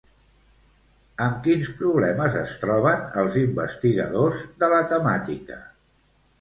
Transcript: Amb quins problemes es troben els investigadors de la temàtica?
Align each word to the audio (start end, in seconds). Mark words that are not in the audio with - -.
Amb 1.25 1.37
quins 1.47 1.69
problemes 1.81 2.39
es 2.41 2.57
troben 2.63 3.05
els 3.25 3.39
investigadors 3.45 4.43
de 4.65 4.73
la 4.77 4.83
temàtica? 4.97 5.63